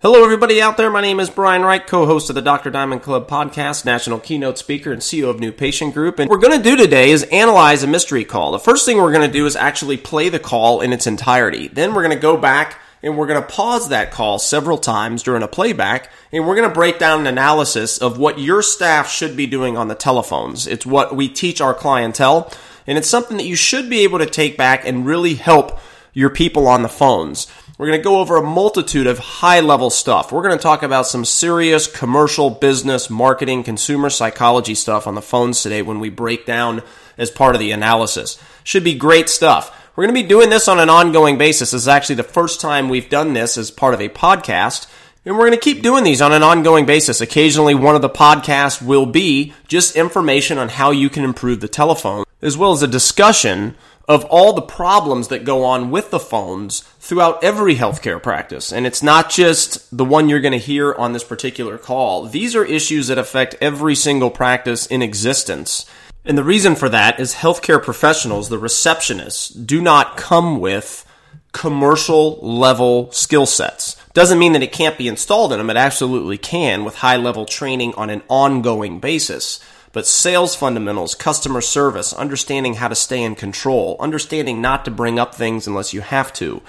[0.00, 0.90] Hello, everybody out there.
[0.90, 2.70] My name is Brian Wright, co-host of the Dr.
[2.70, 6.20] Diamond Club podcast, national keynote speaker, and CEO of New Patient Group.
[6.20, 8.52] And what we're going to do today is analyze a mystery call.
[8.52, 11.66] The first thing we're going to do is actually play the call in its entirety.
[11.66, 15.24] Then we're going to go back and we're going to pause that call several times
[15.24, 19.10] during a playback, and we're going to break down an analysis of what your staff
[19.10, 20.68] should be doing on the telephones.
[20.68, 22.52] It's what we teach our clientele,
[22.86, 25.80] and it's something that you should be able to take back and really help
[26.12, 27.48] your people on the phones.
[27.78, 30.32] We're going to go over a multitude of high level stuff.
[30.32, 35.22] We're going to talk about some serious commercial, business, marketing, consumer psychology stuff on the
[35.22, 36.82] phones today when we break down
[37.16, 38.36] as part of the analysis.
[38.64, 39.72] Should be great stuff.
[39.94, 41.70] We're going to be doing this on an ongoing basis.
[41.70, 44.88] This is actually the first time we've done this as part of a podcast.
[45.24, 47.20] And we're going to keep doing these on an ongoing basis.
[47.20, 51.68] Occasionally, one of the podcasts will be just information on how you can improve the
[51.68, 53.76] telephone, as well as a discussion
[54.08, 58.72] of all the problems that go on with the phones throughout every healthcare practice.
[58.72, 62.24] And it's not just the one you're going to hear on this particular call.
[62.24, 65.84] These are issues that affect every single practice in existence.
[66.24, 71.04] And the reason for that is healthcare professionals, the receptionists, do not come with
[71.52, 73.96] commercial level skill sets.
[74.14, 75.70] Doesn't mean that it can't be installed in them.
[75.70, 79.60] It absolutely can with high level training on an ongoing basis
[79.92, 85.18] but sales fundamentals, customer service, understanding how to stay in control, understanding not to bring
[85.18, 86.62] up things unless you have to.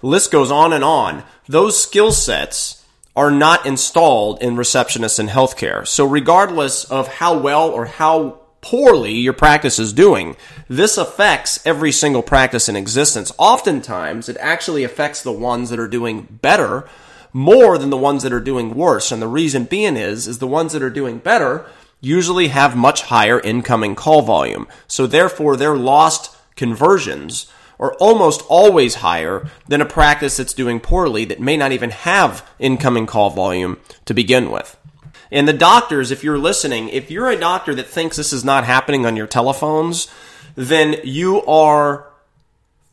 [0.00, 1.24] The list goes on and on.
[1.46, 2.84] Those skill sets
[3.14, 5.86] are not installed in receptionists in healthcare.
[5.86, 10.36] So regardless of how well or how poorly your practice is doing,
[10.68, 13.32] this affects every single practice in existence.
[13.36, 16.88] Oftentimes, it actually affects the ones that are doing better
[17.34, 19.10] more than the ones that are doing worse.
[19.10, 21.66] And the reason being is, is the ones that are doing better
[22.02, 24.68] usually have much higher incoming call volume.
[24.86, 27.50] So therefore, their lost conversions
[27.80, 32.46] are almost always higher than a practice that's doing poorly that may not even have
[32.58, 34.76] incoming call volume to begin with.
[35.30, 38.64] And the doctors, if you're listening, if you're a doctor that thinks this is not
[38.64, 40.08] happening on your telephones,
[40.54, 42.06] then you are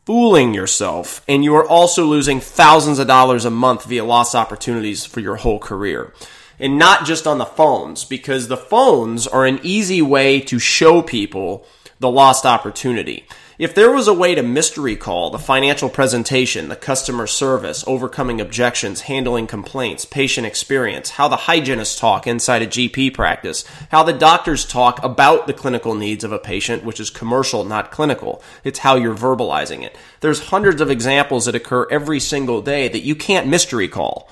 [0.06, 5.04] fooling yourself and you are also losing thousands of dollars a month via lost opportunities
[5.04, 6.12] for your whole career
[6.60, 11.02] and not just on the phones because the phones are an easy way to show
[11.02, 11.66] people
[11.98, 13.26] the lost opportunity.
[13.60, 18.40] If there was a way to mystery call the financial presentation, the customer service, overcoming
[18.40, 24.14] objections, handling complaints, patient experience, how the hygienists talk inside a GP practice, how the
[24.14, 28.42] doctors talk about the clinical needs of a patient, which is commercial, not clinical.
[28.64, 29.94] It's how you're verbalizing it.
[30.20, 34.30] There's hundreds of examples that occur every single day that you can't mystery call.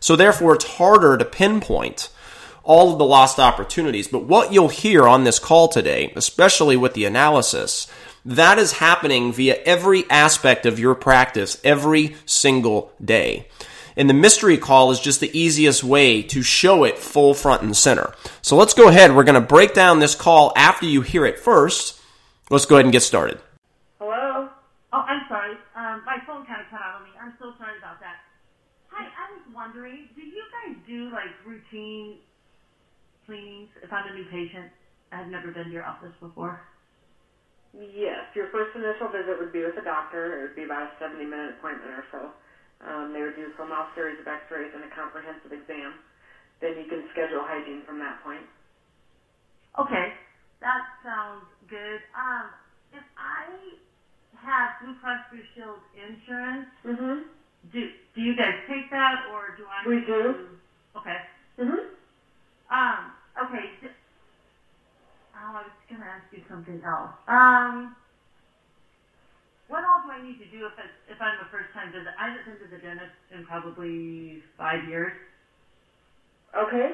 [0.00, 2.10] So therefore, it's harder to pinpoint
[2.64, 4.08] all of the lost opportunities.
[4.08, 7.86] But what you'll hear on this call today, especially with the analysis,
[8.24, 13.48] that is happening via every aspect of your practice every single day.
[13.96, 17.76] And the mystery call is just the easiest way to show it full front and
[17.76, 18.14] center.
[18.42, 19.16] So let's go ahead.
[19.16, 22.00] We're going to break down this call after you hear it first.
[22.50, 23.40] Let's go ahead and get started.
[23.98, 24.48] Hello?
[24.92, 25.56] Oh, I'm sorry.
[25.74, 27.10] Um, my phone kind of cut out on me.
[27.20, 28.22] I'm so sorry about that.
[28.90, 32.18] Hi, I was wondering, do you guys do like routine
[33.26, 34.70] cleanings if I'm a new patient?
[35.12, 36.58] I've never been to your office before.
[37.74, 40.38] Yes, your first initial visit would be with a doctor.
[40.38, 42.22] It would be about a 70 minute appointment or so.
[42.86, 45.98] Um, they would do a full mouth series of x rays and a comprehensive exam.
[46.60, 48.46] Then you can schedule hygiene from that point.
[49.78, 50.06] Okay,
[50.60, 52.00] that sounds good.
[52.16, 52.52] Um,
[52.92, 53.74] if I
[54.34, 57.20] have Blue Cross Blue Shield insurance, Mm-hmm.
[57.72, 59.86] do do you guys take that or do I?
[59.88, 60.34] We do.
[60.36, 60.56] to-
[60.96, 61.16] Okay.
[61.58, 61.84] Mm-hmm.
[62.74, 63.14] Um.
[63.42, 63.76] Okay.
[63.80, 63.88] d-
[65.34, 67.12] Oh, I was gonna ask you something else.
[67.28, 67.92] Um.
[69.68, 72.10] What all do I need to do if it's, if I'm a first time visit?
[72.18, 75.12] I haven't been to the dentist in probably five years.
[76.56, 76.88] Okay.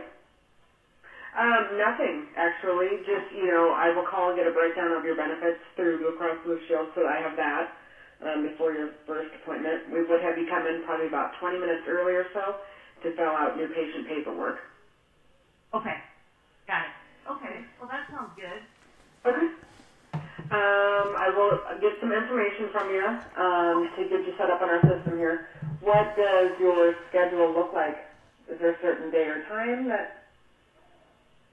[1.34, 2.98] Um, nothing, actually.
[3.06, 6.12] Just, you know, I will call and get a breakdown of your benefits through Blue
[6.12, 7.66] Cross Blue Shield so that I have that
[8.24, 9.82] um, before your first appointment.
[9.92, 12.54] We would have you come in probably about 20 minutes early or so
[13.02, 14.56] to fill out new patient paperwork.
[15.74, 15.96] Okay.
[16.66, 16.92] Got it.
[17.30, 17.66] Okay.
[17.78, 18.66] Well, that sounds good.
[19.26, 19.46] Okay.
[20.50, 24.68] Um, I will get some information from you um, to get you set up on
[24.70, 25.40] our system here.
[25.80, 27.94] What does your schedule look like?
[28.50, 30.12] Is there a certain day or time that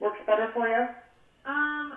[0.00, 0.84] works better for you?
[1.44, 1.92] Um.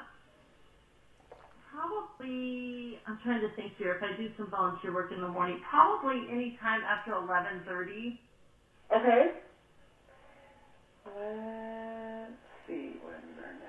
[1.72, 2.98] Probably.
[3.06, 3.92] I'm trying to think here.
[3.92, 8.16] If I do some volunteer work in the morning, probably any time after 11:30.
[8.96, 9.24] Okay.
[11.06, 12.38] Let's
[12.68, 13.65] see when's our next.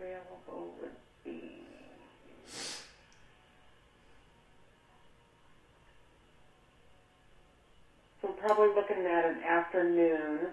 [0.00, 0.90] available would
[1.24, 1.50] be.
[8.22, 10.48] So I'm probably looking at an afternoon.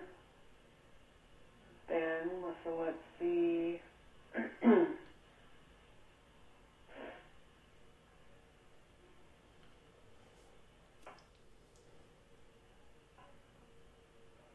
[1.90, 2.30] Then,
[2.64, 3.80] so let's see.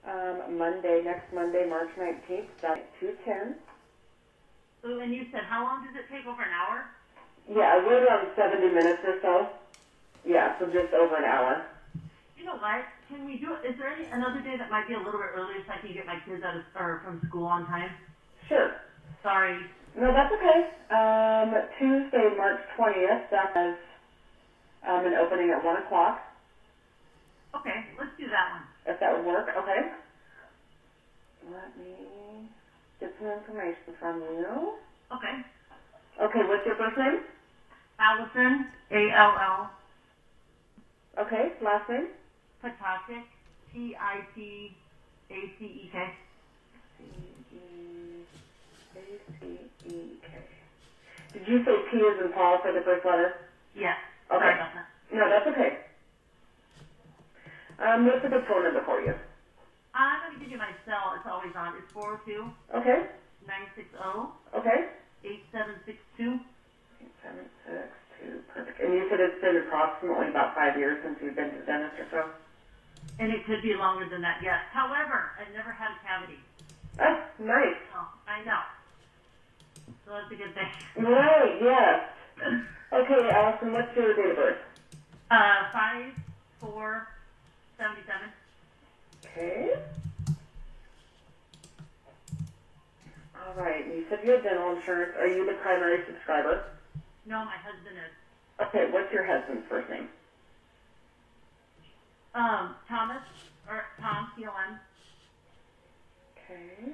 [0.08, 3.56] um, Monday, next Monday, March 19th, at 210.
[4.82, 6.26] So, and you said how long does it take?
[6.26, 6.86] Over an hour?
[7.48, 9.46] Yeah, we're around 70 minutes or so.
[10.24, 11.62] Yeah, so just over an hour.
[12.36, 12.84] You know what?
[13.08, 13.66] Can we do it?
[13.66, 15.92] Is there any another day that might be a little bit earlier so I can
[15.94, 17.96] get my kids out of or from school on time?
[18.48, 18.70] Sure.
[19.22, 19.68] Sorry.
[19.96, 20.58] No, that's okay.
[20.90, 23.74] Um, Tuesday, March 20th, that has
[24.88, 26.14] um, an opening at 1 o'clock,
[27.56, 28.66] Okay, let's do that one.
[28.86, 29.46] if that would work.
[29.56, 29.80] Okay.
[31.44, 32.50] Let me
[33.00, 34.72] get some information from you.
[35.14, 35.34] Okay.
[36.22, 37.18] Okay, what's your first name?
[38.00, 39.70] Allison, A L L,
[41.18, 42.06] Okay, last name?
[42.64, 43.24] Pitacek,
[43.72, 44.72] P I T
[45.30, 46.12] A C E K.
[46.98, 48.28] C-E-A-C-E-K.
[51.34, 53.32] Did you say P as in Paul for the first letter?
[53.74, 53.96] Yes.
[54.32, 54.38] Okay.
[54.44, 54.86] Sorry about that.
[55.12, 55.76] No, that's okay.
[57.78, 59.14] Um, what's a good phone number for you?
[59.94, 61.12] I'm going to give you my cell.
[61.74, 62.50] It's always on.
[62.50, 62.98] It's 402 Okay,
[63.46, 63.96] 960
[64.56, 64.78] okay.
[65.24, 66.40] 8762.
[67.22, 67.90] Seven, six,
[68.20, 68.80] two, perfect.
[68.80, 71.94] And you said it's been approximately about five years since you've been to the dentist
[71.98, 72.22] or so?
[73.18, 74.60] And it could be longer than that, yes.
[74.70, 76.46] However, I've never had a cavity.
[76.98, 77.80] That's nice.
[77.94, 78.60] Oh, I know.
[80.04, 80.68] So that's a good thing.
[80.96, 82.00] Right, yes.
[82.92, 84.56] Okay, Allison, what's your date of birth?
[85.30, 86.12] Uh, 5,
[86.60, 87.06] 4,
[87.78, 88.32] 77.
[89.24, 89.66] Okay.
[93.40, 95.12] All right, you said you had dental insurance.
[95.18, 96.62] Are you the primary subscriber?
[97.24, 98.12] No, my husband is.
[98.62, 100.08] Okay, what's your husband's first name?
[102.34, 103.22] Um, Thomas,
[103.68, 104.78] or Tom, T-O-M.
[106.38, 106.92] Okay.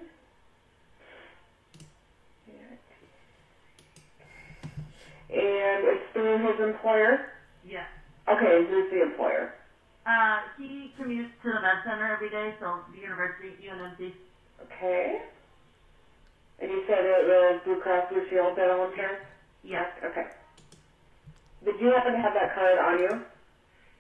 [5.31, 7.19] And it's through his employer?
[7.63, 7.89] Yes.
[8.29, 9.51] Okay, and who's the employer?
[10.07, 14.13] Uh, he commutes to the med center every day, so the university, UNMC.
[14.63, 15.15] Okay.
[16.61, 19.21] And you said it was Blue Cross Blue Shield dental insurance?
[19.63, 19.89] Yes.
[20.05, 20.27] Okay.
[21.65, 23.21] Did you happen to have that card on you?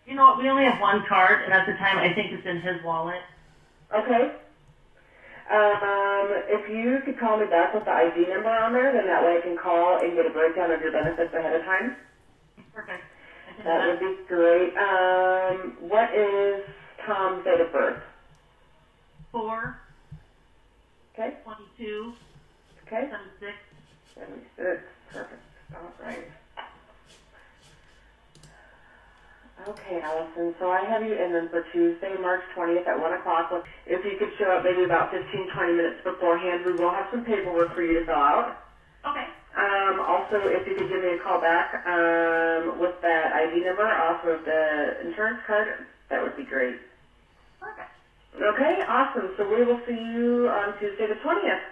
[0.07, 2.45] You know what, we only have one card, and at the time, I think it's
[2.47, 3.23] in his wallet.
[3.95, 4.25] Okay.
[5.51, 9.23] Um, if you could call me back with the ID number on there, then that
[9.23, 11.93] way I can call and get a breakdown of your benefits ahead of time.
[12.73, 13.05] Perfect.
[13.47, 14.71] I That would be great.
[14.77, 16.63] Um, what is
[17.07, 17.97] Tom's date of birth?
[19.33, 19.75] 4,
[21.15, 21.31] Okay.
[21.45, 22.13] 22,
[22.87, 23.11] Okay.
[23.11, 23.53] 76.
[24.19, 24.81] 76.
[25.13, 25.43] Perfect.
[25.75, 26.27] All right.
[29.61, 30.53] Okay, Allison.
[30.61, 33.47] So I have you in then for Tuesday, March 20th at 1 o'clock.
[33.87, 37.23] If you could show up maybe about 15, 20 minutes beforehand, we will have some
[37.23, 38.47] paperwork for you to fill out.
[39.07, 39.27] Okay.
[39.57, 43.87] Um, also, if you could give me a call back um, with that ID number
[43.89, 45.67] off of the insurance card,
[46.11, 46.77] that would be great.
[47.61, 47.93] Perfect.
[48.37, 49.31] Okay, awesome.
[49.39, 51.65] So we will see you on Tuesday the 20th.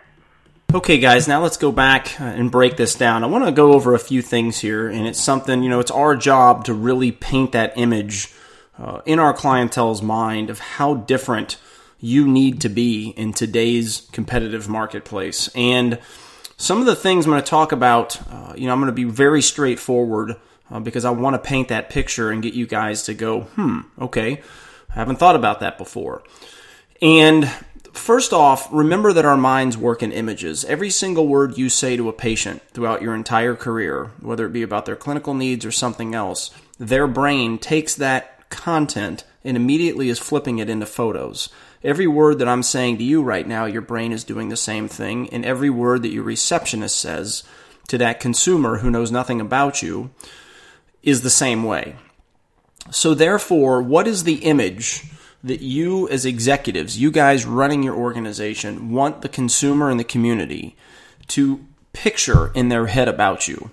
[0.74, 3.22] Okay, guys, now let's go back uh, and break this down.
[3.22, 5.92] I want to go over a few things here, and it's something, you know, it's
[5.92, 8.34] our job to really paint that image
[8.76, 11.58] uh, in our clientele's mind of how different
[12.00, 15.48] you need to be in today's competitive marketplace.
[15.54, 16.00] And
[16.56, 18.92] some of the things I'm going to talk about, uh, you know, I'm going to
[18.92, 20.34] be very straightforward
[20.72, 23.82] uh, because I want to paint that picture and get you guys to go, hmm,
[24.00, 24.42] okay,
[24.90, 26.24] I haven't thought about that before.
[27.00, 27.48] And
[27.96, 30.64] first off, remember that our minds work in images.
[30.64, 34.62] Every single word you say to a patient throughout your entire career, whether it be
[34.62, 40.18] about their clinical needs or something else, their brain takes that content and immediately is
[40.18, 41.48] flipping it into photos.
[41.82, 44.88] Every word that I'm saying to you right now, your brain is doing the same
[44.88, 47.44] thing, and every word that your receptionist says
[47.88, 50.10] to that consumer who knows nothing about you
[51.02, 51.96] is the same way.
[52.90, 55.04] So, therefore, what is the image
[55.44, 60.74] that you, as executives, you guys running your organization, want the consumer and the community
[61.28, 63.70] to picture in their head about you?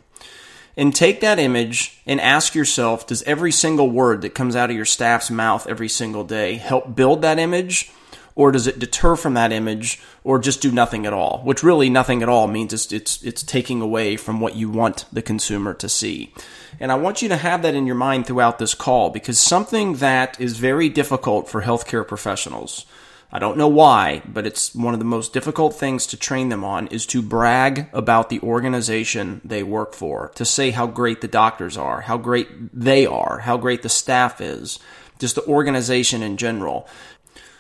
[0.78, 4.76] And take that image and ask yourself does every single word that comes out of
[4.76, 7.92] your staff's mouth every single day help build that image?
[8.36, 11.42] Or does it deter from that image or just do nothing at all?
[11.44, 15.06] Which really nothing at all means it's, it's, it's taking away from what you want
[15.12, 16.34] the consumer to see.
[16.80, 19.96] And I want you to have that in your mind throughout this call because something
[19.96, 22.86] that is very difficult for healthcare professionals,
[23.34, 26.66] I don't know why, but it's one of the most difficult things to train them
[26.66, 31.30] on is to brag about the organization they work for, to say how great the
[31.30, 34.80] doctors are, how great they are, how great the staff is,
[35.18, 36.88] just the organization in general.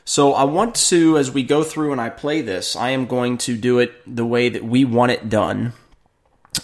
[0.04, 3.38] So I want to, as we go through and I play this, I am going
[3.40, 5.72] to do it the way that we want it done.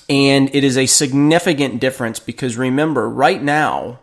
[0.09, 3.99] And it is a significant difference because remember, right now,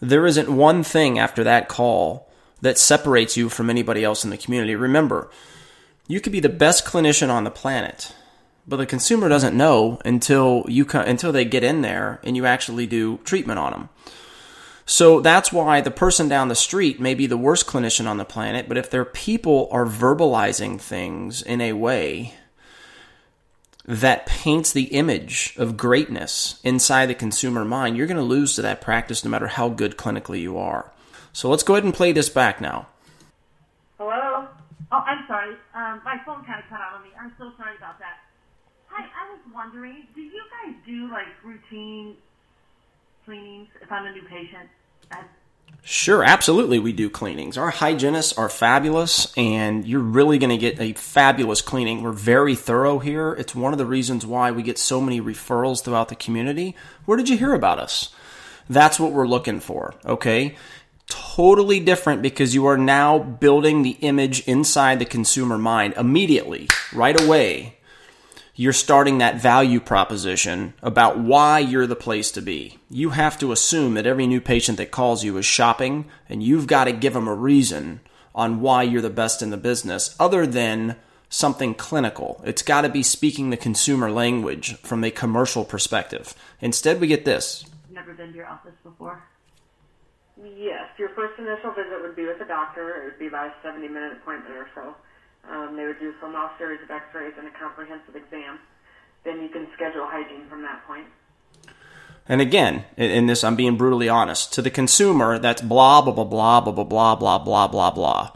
[0.00, 2.28] there isn't one thing after that call
[2.60, 4.74] that separates you from anybody else in the community.
[4.74, 5.30] Remember,
[6.06, 8.14] you could be the best clinician on the planet,
[8.66, 12.86] but the consumer doesn't know until you until they get in there and you actually
[12.86, 13.88] do treatment on them.
[14.86, 18.24] So that's why the person down the street may be the worst clinician on the
[18.24, 22.37] planet, but if their people are verbalizing things in a way
[23.88, 28.60] that paints the image of greatness inside the consumer mind, you're going to lose to
[28.60, 30.92] that practice no matter how good clinically you are.
[31.32, 32.86] So let's go ahead and play this back now.
[33.96, 34.46] Hello?
[34.92, 35.56] Oh, I'm sorry.
[35.74, 37.08] Um, my phone kind of cut out on me.
[37.18, 38.18] I'm so sorry about that.
[38.88, 42.14] Hi, I was wondering, do you guys do like routine
[43.24, 44.68] cleanings if I'm a new patient?
[45.90, 47.56] Sure, absolutely, we do cleanings.
[47.56, 52.02] Our hygienists are fabulous, and you're really going to get a fabulous cleaning.
[52.02, 53.32] We're very thorough here.
[53.32, 56.76] It's one of the reasons why we get so many referrals throughout the community.
[57.06, 58.10] Where did you hear about us?
[58.68, 60.56] That's what we're looking for, okay?
[61.06, 67.18] Totally different because you are now building the image inside the consumer mind immediately, right
[67.18, 67.77] away
[68.58, 72.76] you're starting that value proposition about why you're the place to be.
[72.90, 76.66] You have to assume that every new patient that calls you is shopping, and you've
[76.66, 78.00] got to give them a reason
[78.34, 80.96] on why you're the best in the business other than
[81.28, 82.42] something clinical.
[82.44, 86.34] It's got to be speaking the consumer language from a commercial perspective.
[86.60, 87.64] Instead, we get this.
[87.92, 89.22] Never been to your office before.
[90.36, 93.02] Yes, your first initial visit would be with the doctor.
[93.02, 94.96] It would be about a 70 minute appointment or so.
[95.50, 98.58] Um, they would do a small series of x-rays and a comprehensive exam.
[99.24, 101.06] Then you can schedule hygiene from that point.
[102.28, 104.52] And again, in this, I'm being brutally honest.
[104.54, 108.30] To the consumer, that's blah, blah, blah, blah, blah, blah, blah, blah, blah, blah.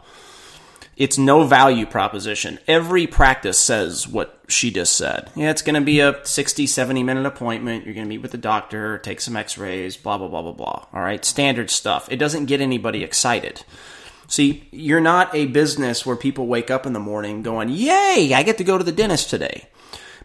[0.95, 2.59] It's no value proposition.
[2.67, 5.31] Every practice says what she just said.
[5.35, 7.85] Yeah, it's going to be a 60, 70 minute appointment.
[7.85, 10.51] You're going to meet with the doctor, take some x rays, blah, blah, blah, blah,
[10.51, 10.85] blah.
[10.93, 12.11] All right, standard stuff.
[12.11, 13.63] It doesn't get anybody excited.
[14.27, 18.43] See, you're not a business where people wake up in the morning going, Yay, I
[18.43, 19.67] get to go to the dentist today.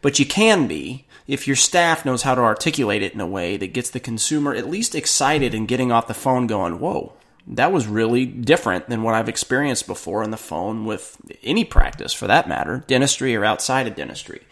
[0.01, 3.57] But you can be if your staff knows how to articulate it in a way
[3.57, 7.13] that gets the consumer at least excited and getting off the phone going, Whoa,
[7.47, 12.13] that was really different than what I've experienced before on the phone with any practice
[12.13, 14.43] for that matter, dentistry or outside of dentistry.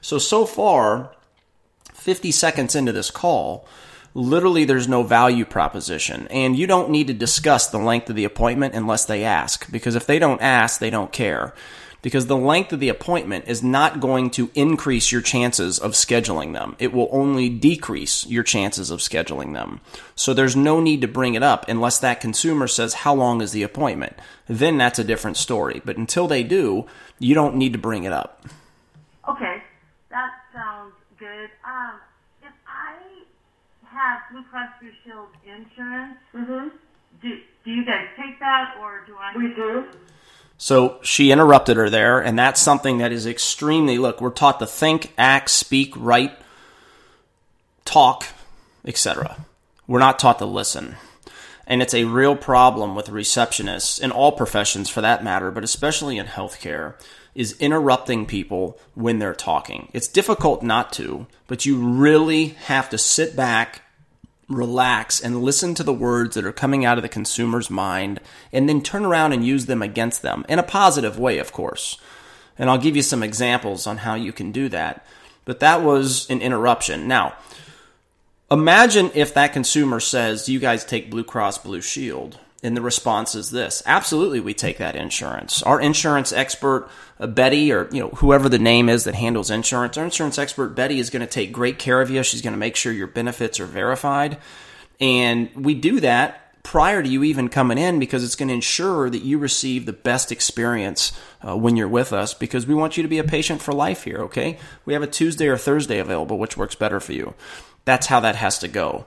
[0.00, 1.14] So, so far,
[1.94, 3.66] 50 seconds into this call,
[4.14, 6.26] literally there's no value proposition.
[6.28, 9.94] And you don't need to discuss the length of the appointment unless they ask, because
[9.94, 11.54] if they don't ask, they don't care.
[12.02, 16.52] Because the length of the appointment is not going to increase your chances of scheduling
[16.52, 16.74] them.
[16.80, 19.80] It will only decrease your chances of scheduling them.
[20.16, 23.52] So there's no need to bring it up unless that consumer says, How long is
[23.52, 24.16] the appointment?
[24.48, 25.80] Then that's a different story.
[25.84, 26.86] But until they do,
[27.20, 28.44] you don't need to bring it up.
[29.28, 29.62] Okay,
[30.10, 31.50] that sounds good.
[31.64, 32.00] Um,
[33.92, 36.16] have Blue Cross Blue Shield insurance.
[36.34, 36.68] Mm-hmm.
[37.22, 39.36] Do Do you guys take that, or do I?
[39.36, 39.84] We do.
[40.58, 43.98] So she interrupted her there, and that's something that is extremely.
[43.98, 46.32] Look, we're taught to think, act, speak, write,
[47.84, 48.26] talk,
[48.84, 49.44] etc.
[49.86, 50.96] We're not taught to listen.
[51.66, 56.18] And it's a real problem with receptionists in all professions for that matter, but especially
[56.18, 56.94] in healthcare
[57.34, 59.88] is interrupting people when they're talking.
[59.92, 63.81] It's difficult not to, but you really have to sit back,
[64.54, 68.20] relax, and listen to the words that are coming out of the consumer's mind,
[68.52, 71.98] and then turn around and use them against them in a positive way, of course.
[72.58, 75.04] And I'll give you some examples on how you can do that.
[75.44, 77.08] But that was an interruption.
[77.08, 77.34] Now,
[78.50, 82.38] imagine if that consumer says, you guys take Blue Cross Blue Shield?
[82.64, 83.82] And the response is this.
[83.86, 85.62] Absolutely we take that insurance.
[85.64, 86.88] Our insurance expert
[87.18, 90.68] uh, betty or you know whoever the name is that handles insurance our insurance expert
[90.68, 92.22] betty is going to take great care of you.
[92.22, 94.38] She's going to make sure your benefits are verified.
[95.00, 99.10] And we do that prior to you even coming in because it's going to ensure
[99.10, 101.12] that you receive the best experience
[101.46, 104.04] uh, when you're with us because we want you to be a patient for life
[104.04, 104.58] here okay?
[104.84, 107.34] We have a tuesday or thursday available which works better for you.
[107.84, 109.06] That's how that has to go.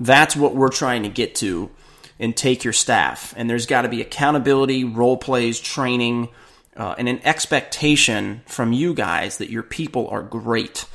[0.00, 1.70] That's what we're trying to get to
[2.18, 3.34] and take your staff.
[3.36, 6.28] And there's got to be accountability, role plays, training,
[6.76, 10.86] uh, and an expectation from you guys that your people are great.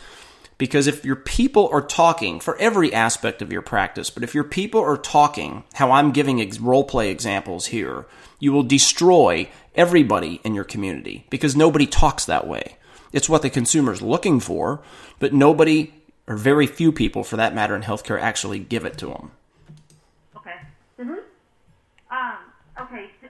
[0.58, 4.44] Because if your people are talking for every aspect of your practice, but if your
[4.44, 8.06] people are talking, how I'm giving ex- role play examples here,
[8.40, 12.76] you will destroy everybody in your community because nobody talks that way.
[13.12, 14.84] It's what the consumer is looking for,
[15.20, 15.94] but nobody,
[16.28, 19.32] or very few people for that matter in healthcare, actually give it to them.
[21.02, 21.14] Mm-hmm.
[22.12, 22.38] Um,
[22.86, 23.10] okay.
[23.22, 23.28] so-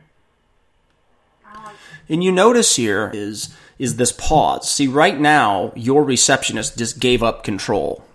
[1.53, 1.73] Oh,
[2.07, 4.71] And you notice here is is this pause.
[4.71, 8.05] See, right now your receptionist just gave up control.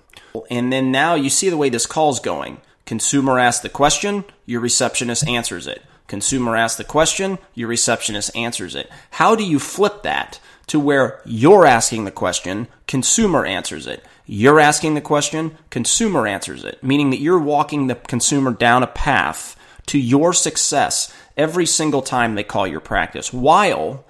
[0.51, 2.61] And then now you see the way this call's going.
[2.87, 5.83] Consumer asks the question, your receptionist answers it.
[6.07, 8.89] Consumer asks the question, your receptionist answers it.
[9.11, 14.05] How do you flip that to where you're asking the question, consumer answers it?
[14.27, 18.89] You're asking the question, consumer answers it, meaning that you're walking the consumer down a
[18.89, 19.57] path
[19.87, 24.05] to your success every single time they call your practice while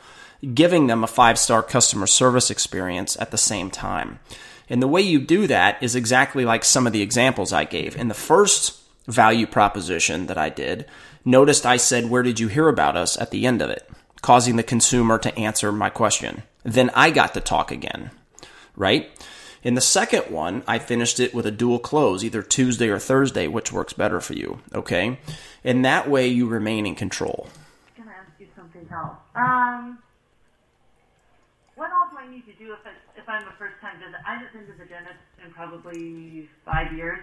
[0.54, 4.18] giving them a five star customer service experience at the same time.
[4.68, 7.96] And the way you do that is exactly like some of the examples I gave.
[7.96, 10.86] In the first value proposition that I did,
[11.24, 13.88] noticed I said, Where did you hear about us at the end of it?
[14.26, 16.42] Causing the consumer to answer my question.
[16.64, 18.10] Then I got to talk again,
[18.74, 19.08] right?
[19.62, 23.46] In the second one, I finished it with a dual close, either Tuesday or Thursday,
[23.46, 25.20] which works better for you, okay?
[25.62, 27.46] And that way you remain in control.
[27.96, 29.14] I'm gonna ask you something else.
[29.36, 29.98] Um,
[31.76, 34.18] what all do I need to do if it's, if I'm a first time visit?
[34.26, 37.20] I haven't been to the dentist in probably five years.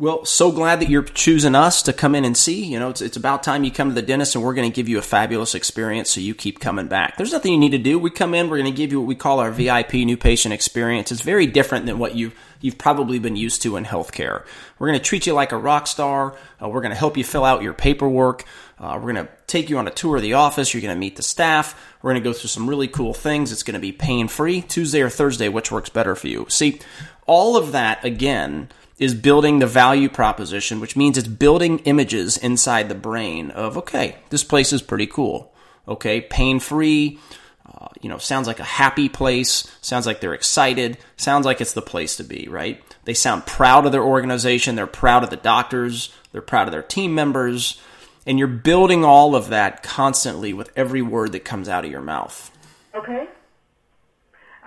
[0.00, 2.64] Well, so glad that you're choosing us to come in and see.
[2.64, 4.74] You know, it's, it's about time you come to the dentist and we're going to
[4.74, 7.16] give you a fabulous experience so you keep coming back.
[7.16, 7.98] There's nothing you need to do.
[7.98, 10.54] We come in, we're going to give you what we call our VIP new patient
[10.54, 11.10] experience.
[11.10, 14.44] It's very different than what you've, you've probably been used to in healthcare.
[14.78, 16.36] We're going to treat you like a rock star.
[16.62, 18.44] Uh, we're going to help you fill out your paperwork.
[18.78, 20.72] Uh, we're going to take you on a tour of the office.
[20.72, 21.74] You're going to meet the staff.
[22.02, 23.50] We're going to go through some really cool things.
[23.50, 26.46] It's going to be pain free Tuesday or Thursday, which works better for you.
[26.48, 26.78] See,
[27.26, 32.88] all of that again is building the value proposition, which means it's building images inside
[32.88, 35.52] the brain of, okay, this place is pretty cool.
[35.86, 37.18] Okay, pain free.
[37.64, 39.66] Uh, you know, sounds like a happy place.
[39.80, 40.98] Sounds like they're excited.
[41.16, 42.82] Sounds like it's the place to be, right?
[43.04, 44.74] They sound proud of their organization.
[44.74, 46.12] They're proud of the doctors.
[46.32, 47.80] They're proud of their team members.
[48.26, 52.02] And you're building all of that constantly with every word that comes out of your
[52.02, 52.50] mouth.
[52.94, 53.28] Okay.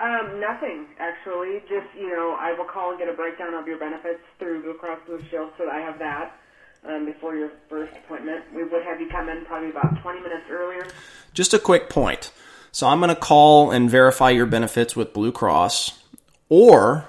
[0.01, 1.59] Um, nothing actually.
[1.69, 4.73] Just you know, I will call and get a breakdown of your benefits through Blue
[4.73, 6.35] Cross Blue Shield, so that I have that
[6.87, 8.45] um, before your first appointment.
[8.53, 10.87] We would have you come in probably about 20 minutes earlier.
[11.33, 12.31] Just a quick point.
[12.71, 16.01] So I'm going to call and verify your benefits with Blue Cross,
[16.49, 17.05] or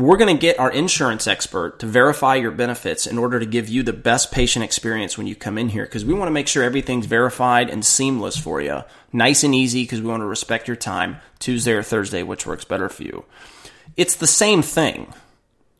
[0.00, 3.68] we're going to get our insurance expert to verify your benefits in order to give
[3.68, 6.48] you the best patient experience when you come in here because we want to make
[6.48, 8.82] sure everything's verified and seamless for you.
[9.12, 12.64] Nice and easy because we want to respect your time, Tuesday or Thursday, which works
[12.64, 13.24] better for you.
[13.96, 15.12] It's the same thing.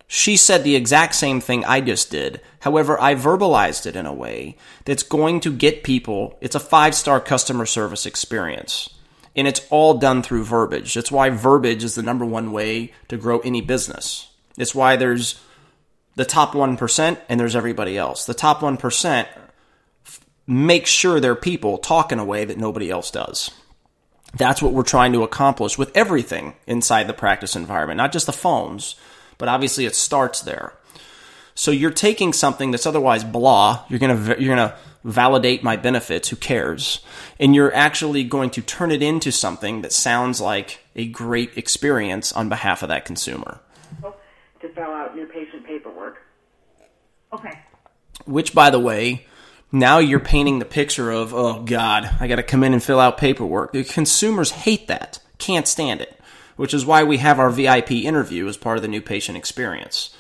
[0.07, 2.41] She said the exact same thing I just did.
[2.61, 6.95] However, I verbalized it in a way that's going to get people, it's a five
[6.95, 8.91] star customer service experience.
[9.37, 10.95] And it's all done through verbiage.
[10.95, 14.29] That's why verbiage is the number one way to grow any business.
[14.59, 15.41] It's why there's
[16.17, 18.27] the top 1% and there's everybody else.
[18.27, 19.27] The top 1%
[20.05, 23.51] f- make sure their people talk in a way that nobody else does.
[24.37, 28.33] That's what we're trying to accomplish with everything inside the practice environment, not just the
[28.33, 28.97] phones,
[29.39, 30.75] but obviously it starts there.
[31.61, 33.85] So you're taking something that's otherwise blah.
[33.91, 36.31] You're gonna you're gonna validate my benefits.
[36.31, 37.01] Who cares?
[37.39, 42.33] And you're actually going to turn it into something that sounds like a great experience
[42.33, 43.61] on behalf of that consumer.
[44.63, 46.23] to fill out new patient paperwork.
[47.31, 47.59] Okay.
[48.25, 49.27] Which, by the way,
[49.71, 53.01] now you're painting the picture of oh god, I got to come in and fill
[53.01, 53.75] out paperwork.
[53.75, 56.19] The consumers hate that, can't stand it.
[56.57, 60.17] Which is why we have our VIP interview as part of the new patient experience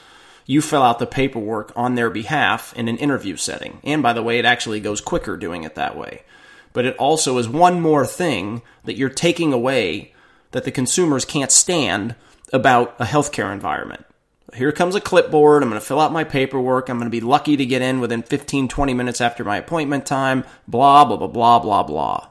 [0.51, 3.79] you fill out the paperwork on their behalf in an interview setting.
[3.85, 6.25] And by the way, it actually goes quicker doing it that way.
[6.73, 10.13] But it also is one more thing that you're taking away
[10.51, 12.17] that the consumers can't stand
[12.53, 14.05] about a healthcare environment.
[14.53, 15.63] Here comes a clipboard.
[15.63, 16.89] I'm going to fill out my paperwork.
[16.89, 20.05] I'm going to be lucky to get in within 15, 20 minutes after my appointment
[20.05, 20.43] time.
[20.67, 22.29] Blah, blah, blah, blah, blah, blah.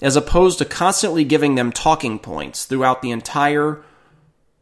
[0.00, 3.82] As opposed to constantly giving them talking points throughout the entire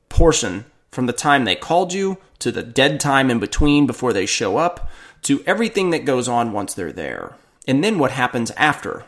[0.08, 0.64] portion
[0.96, 4.56] from the time they called you to the dead time in between before they show
[4.56, 4.88] up
[5.20, 7.36] to everything that goes on once they're there.
[7.68, 9.04] And then what happens after.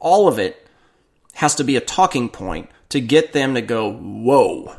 [0.00, 0.68] All of it
[1.32, 4.76] has to be a talking point to get them to go, whoa.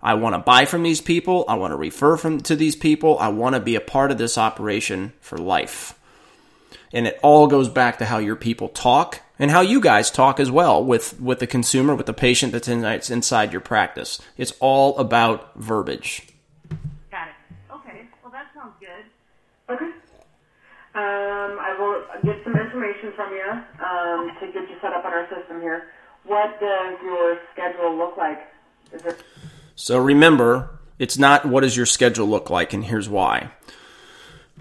[0.00, 1.44] I want to buy from these people.
[1.46, 3.18] I want to refer from to these people.
[3.18, 5.94] I want to be a part of this operation for life.
[6.90, 10.38] And it all goes back to how your people talk and how you guys talk
[10.38, 14.20] as well with, with the consumer, with the patient that's, in, that's inside your practice.
[14.36, 16.28] It's all about verbiage.
[17.10, 17.74] Got it.
[17.74, 18.06] Okay.
[18.22, 19.04] Well, that sounds good.
[19.68, 19.90] Okay.
[20.94, 23.50] Um, I will get some information from you
[23.84, 25.88] um, to get you set up on our system here.
[26.22, 28.46] What does your schedule look like?
[28.92, 29.24] Is it
[29.74, 33.50] So remember, it's not what does your schedule look like, and here's why.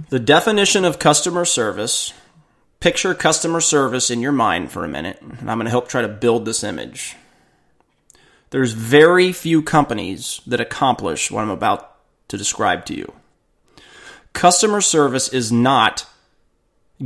[0.09, 2.13] The definition of customer service
[2.81, 6.01] picture customer service in your mind for a minute, and I'm going to help try
[6.01, 7.15] to build this image.
[8.49, 11.95] There's very few companies that accomplish what I'm about
[12.27, 13.13] to describe to you.
[14.33, 16.07] Customer service is not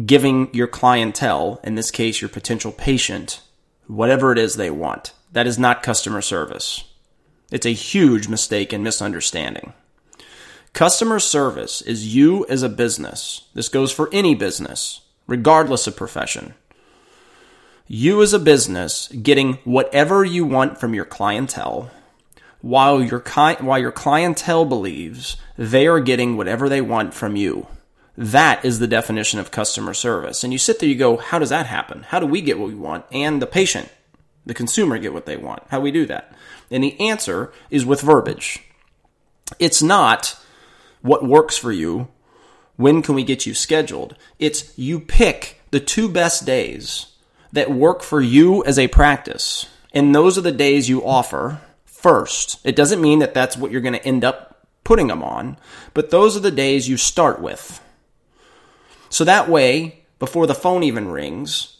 [0.05, 3.41] giving your clientele, in this case your potential patient,
[3.87, 5.13] whatever it is they want.
[5.33, 6.85] That is not customer service.
[7.51, 9.73] It's a huge mistake and misunderstanding.
[10.73, 13.47] Customer service is you as a business.
[13.53, 16.53] This goes for any business regardless of profession.
[17.87, 21.91] You as a business getting whatever you want from your clientele
[22.61, 23.19] while your
[23.59, 27.67] while your clientele believes they are getting whatever they want from you.
[28.17, 30.43] That is the definition of customer service.
[30.43, 32.03] And you sit there you go, how does that happen?
[32.03, 33.89] How do we get what we want and the patient,
[34.45, 35.61] the consumer get what they want?
[35.67, 36.33] How do we do that?
[36.71, 38.63] And the answer is with verbiage.
[39.59, 40.37] It's not
[41.01, 42.07] what works for you
[42.77, 44.15] when can we get you scheduled?
[44.39, 47.07] It's you pick the two best days
[47.51, 49.67] that work for you as a practice.
[49.93, 52.59] And those are the days you offer first.
[52.63, 55.57] It doesn't mean that that's what you're going to end up putting them on,
[55.93, 57.81] but those are the days you start with.
[59.09, 61.77] So that way, before the phone even rings,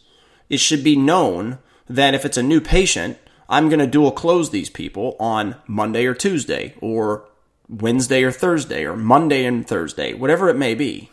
[0.48, 4.50] it should be known that if it's a new patient, I'm going to dual close
[4.50, 7.28] these people on Monday or Tuesday or
[7.68, 11.10] Wednesday or Thursday or Monday and Thursday, whatever it may be.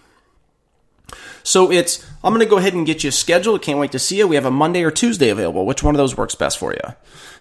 [1.44, 3.62] So it's, I'm going to go ahead and get you scheduled.
[3.62, 4.28] Can't wait to see you.
[4.28, 5.66] We have a Monday or Tuesday available.
[5.66, 6.94] Which one of those works best for you?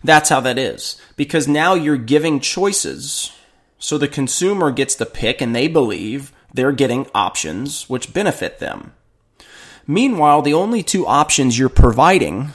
[0.03, 1.01] That's how that is.
[1.16, 3.31] Because now you're giving choices.
[3.79, 8.92] So the consumer gets to pick and they believe they're getting options which benefit them.
[9.87, 12.51] Meanwhile, the only two options you're providing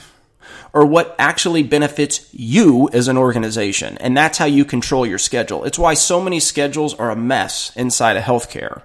[0.77, 3.97] or what actually benefits you as an organization.
[3.97, 5.63] And that's how you control your schedule.
[5.63, 8.83] It's why so many schedules are a mess inside of healthcare.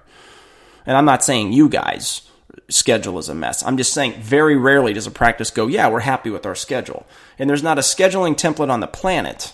[0.87, 2.23] And I'm not saying you guys
[2.67, 3.63] schedule is a mess.
[3.63, 7.05] I'm just saying very rarely does a practice go, yeah, we're happy with our schedule.
[7.37, 9.53] And there's not a scheduling template on the planet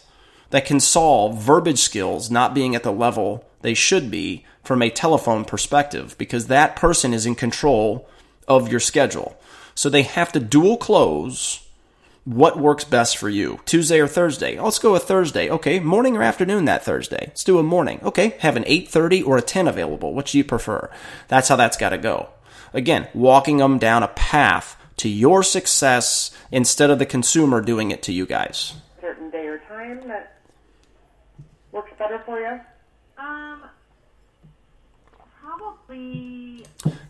[0.51, 4.89] that can solve verbiage skills not being at the level they should be from a
[4.89, 8.07] telephone perspective because that person is in control
[8.47, 9.37] of your schedule.
[9.75, 11.65] So they have to dual close
[12.29, 14.55] what works best for you tuesday or thursday.
[14.57, 15.49] Oh, let's go a thursday.
[15.49, 17.25] Okay morning or afternoon that thursday?
[17.27, 17.99] Let's do a morning.
[18.03, 20.13] Okay have an 8.30 or a 10 available.
[20.13, 20.91] Which do you prefer?
[21.27, 22.29] That's how that's got to go.
[22.71, 28.03] Again walking them down a path to your success instead of the consumer doing it
[28.03, 28.75] to you guys.
[29.01, 30.37] Certain day or time that
[31.71, 32.59] works better for you?
[33.17, 33.63] Um,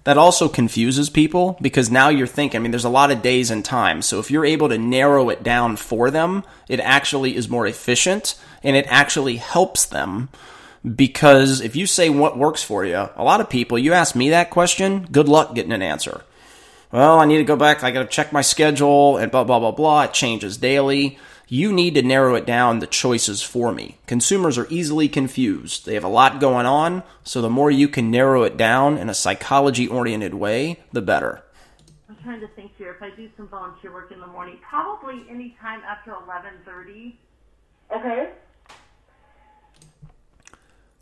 [0.03, 3.51] that also confuses people because now you're thinking, I mean, there's a lot of days
[3.51, 4.05] and times.
[4.05, 8.39] So if you're able to narrow it down for them, it actually is more efficient
[8.63, 10.29] and it actually helps them
[10.95, 14.29] because if you say what works for you, a lot of people, you ask me
[14.29, 16.21] that question, good luck getting an answer.
[16.91, 19.59] Well, I need to go back, I got to check my schedule and blah, blah,
[19.59, 20.03] blah, blah.
[20.03, 21.19] It changes daily.
[21.51, 23.97] You need to narrow it down the choices for me.
[24.05, 25.88] Consumers are easily confused.
[25.88, 29.09] They have a lot going on, so the more you can narrow it down in
[29.09, 31.43] a psychology oriented way, the better.
[32.07, 32.91] I'm trying to think here.
[32.93, 37.15] If I do some volunteer work in the morning, probably any time after 11:30.
[37.95, 38.29] okay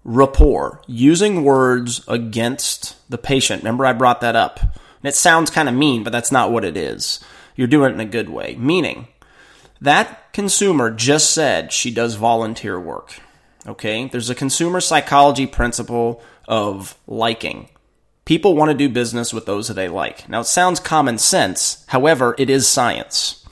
[0.06, 3.64] Rapport, using words against the patient.
[3.64, 4.62] Remember, I brought that up.
[4.62, 7.20] And it sounds kind of mean, but that's not what it is.
[7.58, 8.56] You're doing it in a good way.
[8.58, 9.10] Meaning,
[9.82, 13.20] that consumer just said she does volunteer work.
[13.68, 14.08] Okay?
[14.08, 17.70] There's a consumer psychology principle of liking.
[18.26, 20.28] People want to do business with those that they like.
[20.28, 21.86] Now, it sounds common sense.
[21.88, 23.46] However, it is science.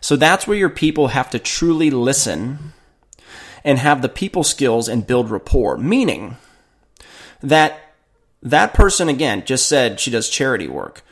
[0.00, 2.72] So that's where your people have to truly listen
[3.64, 5.76] and have the people skills and build rapport.
[5.76, 6.36] Meaning
[7.42, 7.80] that
[8.42, 11.02] that person, again, just said she does charity work.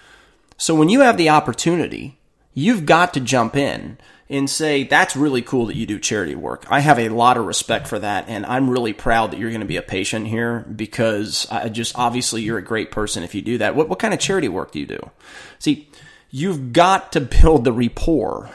[0.57, 2.18] So when you have the opportunity,
[2.55, 3.98] you've got to jump in
[4.29, 6.67] and say, that's really cool that you do charity work.
[6.69, 9.61] I have a lot of respect for that, and I'm really proud that you're going
[9.61, 13.43] to be a patient here because I just obviously you're a great person if you
[13.43, 13.77] do that.
[13.77, 15.11] What, what kind of charity work do you do?
[15.59, 15.89] See,
[16.31, 18.51] you've got to build the rapport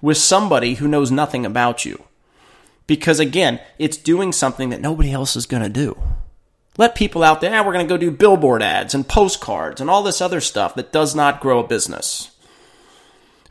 [0.00, 2.02] with somebody who knows nothing about you.
[2.88, 5.96] Because again, it's doing something that nobody else is going to do.
[6.76, 9.88] Let people out there, ah, we're going to go do billboard ads and postcards and
[9.88, 12.31] all this other stuff that does not grow a business.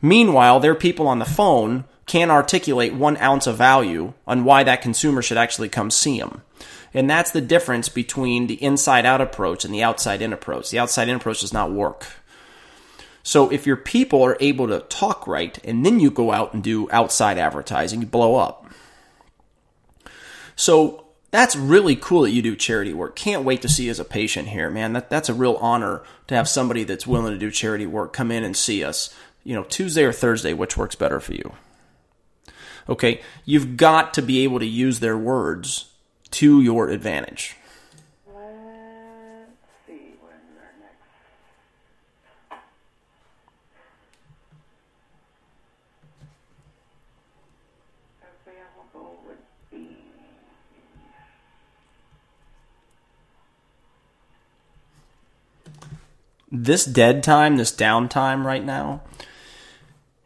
[0.02, 4.82] Meanwhile, their people on the phone can't articulate one ounce of value on why that
[4.82, 6.42] consumer should actually come see them.
[6.92, 10.70] And that's the difference between the inside out approach and the outside in approach.
[10.70, 12.06] The outside in approach does not work.
[13.22, 16.62] So if your people are able to talk right and then you go out and
[16.62, 18.66] do outside advertising, you blow up.
[20.56, 23.16] So that's really cool that you do charity work.
[23.16, 24.92] Can't wait to see you as a patient here, man.
[24.92, 28.30] That that's a real honor to have somebody that's willing to do charity work come
[28.30, 29.14] in and see us.
[29.44, 31.52] You know, Tuesday or Thursday, which works better for you.
[32.88, 35.90] Okay, you've got to be able to use their words
[36.32, 37.56] to your advantage.
[56.54, 59.00] This dead time, this downtime right now,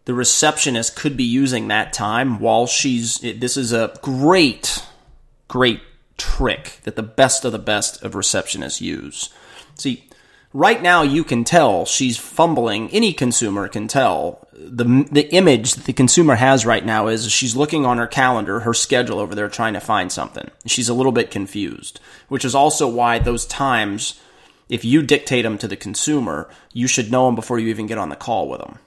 [0.06, 3.18] the receptionist could be using that time while she's.
[3.18, 4.82] This is a great,
[5.48, 5.80] great
[6.16, 9.30] trick that the best of the best of receptionists use.
[9.74, 10.08] See,
[10.52, 12.88] right now you can tell she's fumbling.
[12.90, 14.46] Any consumer can tell.
[14.52, 18.60] The, the image that the consumer has right now is she's looking on her calendar,
[18.60, 20.50] her schedule over there, trying to find something.
[20.64, 24.18] She's a little bit confused, which is also why those times
[24.68, 27.98] if you dictate them to the consumer, you should know them before you even get
[27.98, 28.78] on the call with them.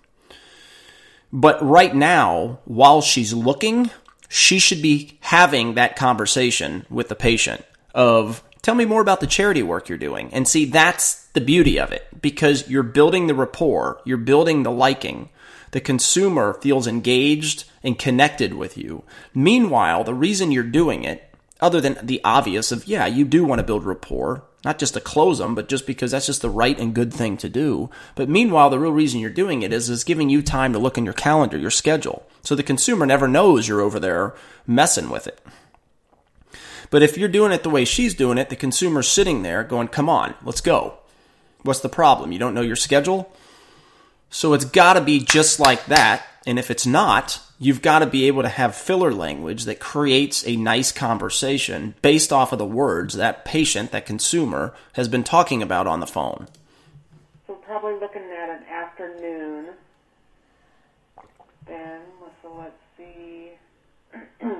[1.31, 3.91] But right now, while she's looking,
[4.27, 7.63] she should be having that conversation with the patient
[7.93, 10.33] of, tell me more about the charity work you're doing.
[10.33, 14.71] And see, that's the beauty of it because you're building the rapport, you're building the
[14.71, 15.29] liking.
[15.71, 19.03] The consumer feels engaged and connected with you.
[19.35, 21.28] Meanwhile, the reason you're doing it
[21.61, 24.99] other than the obvious of yeah you do want to build rapport not just to
[24.99, 27.89] close them but just because that's just the right and good thing to do.
[28.15, 30.97] But meanwhile the real reason you're doing it is is giving you time to look
[30.97, 34.35] in your calendar your schedule so the consumer never knows you're over there
[34.67, 35.41] messing with it.
[36.89, 39.87] But if you're doing it the way she's doing it the consumer's sitting there going
[39.87, 40.99] come on let's go.
[41.63, 42.31] What's the problem?
[42.31, 43.33] You don't know your schedule?
[44.29, 46.25] So it's got to be just like that.
[46.45, 50.47] And if it's not, you've got to be able to have filler language that creates
[50.47, 55.61] a nice conversation based off of the words that patient, that consumer, has been talking
[55.61, 56.47] about on the phone.
[57.45, 59.67] So probably looking at an afternoon.
[61.67, 62.01] Then,
[62.41, 63.51] so let's see.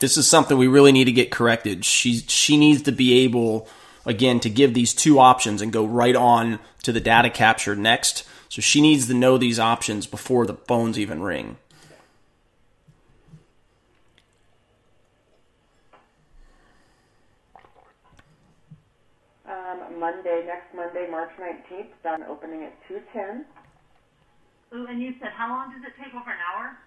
[0.00, 1.84] This is something we really need to get corrected.
[1.84, 3.66] She she needs to be able
[4.06, 8.24] again to give these two options and go right on to the data capture next.
[8.48, 11.56] So she needs to know these options before the phones even ring.
[19.46, 23.44] Um, Monday, next Monday, March 19th, done opening at 210.
[24.74, 26.14] Ooh, and you said how long does it take?
[26.14, 26.78] Over an hour?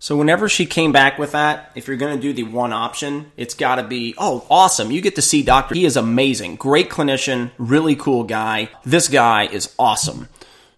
[0.00, 3.32] So whenever she came back with that, if you're going to do the one option,
[3.36, 4.92] it's got to be, oh, awesome.
[4.92, 5.74] You get to see Dr.
[5.74, 6.54] He is amazing.
[6.54, 8.70] Great clinician, really cool guy.
[8.84, 10.28] This guy is awesome.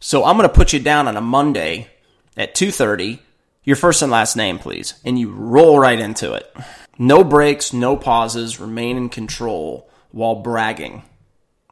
[0.01, 1.89] So I'm going to put you down on a Monday
[2.37, 3.21] at 2:30.
[3.63, 4.95] Your first and last name, please.
[5.05, 6.51] And you roll right into it.
[6.99, 11.03] No breaks, no pauses, remain in control while bragging.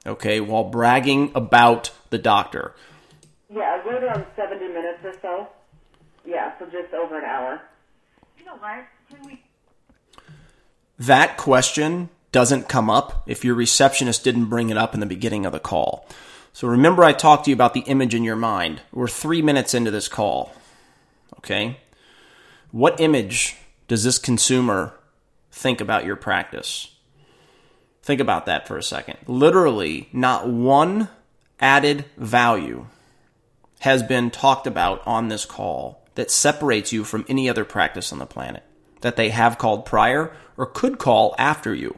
[0.06, 2.74] Okay, while bragging about the doctor.
[3.50, 5.48] Yeah, right around 70 minutes or so.
[6.24, 7.60] Yeah, so just over an hour.
[8.38, 8.84] You know what?
[9.10, 9.42] Can we?
[10.98, 15.46] that question doesn't come up if your receptionist didn't bring it up in the beginning
[15.46, 16.06] of the call.
[16.58, 18.82] So remember, I talked to you about the image in your mind.
[18.90, 20.52] We're three minutes into this call.
[21.36, 21.78] Okay?
[22.72, 23.54] What image
[23.86, 24.92] does this consumer
[25.52, 26.96] think about your practice?
[28.02, 29.18] Think about that for a second.
[29.28, 31.08] Literally, not one
[31.60, 32.86] added value
[33.78, 38.18] has been talked about on this call that separates you from any other practice on
[38.18, 38.64] the planet
[39.02, 41.96] that they have called prior or could call after you.